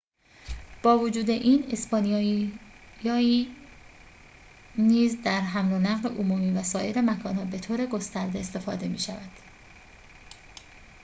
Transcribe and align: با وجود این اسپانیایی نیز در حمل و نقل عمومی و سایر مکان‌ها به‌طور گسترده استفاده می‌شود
با 0.83 0.97
وجود 0.99 1.29
این 1.29 1.67
اسپانیایی 1.71 3.59
نیز 4.77 5.17
در 5.23 5.41
حمل 5.41 5.73
و 5.73 5.79
نقل 5.79 6.15
عمومی 6.17 6.51
و 6.59 6.63
سایر 6.63 7.01
مکان‌ها 7.01 7.45
به‌طور 7.45 7.85
گسترده 7.85 8.39
استفاده 8.39 8.87
می‌شود 8.87 9.29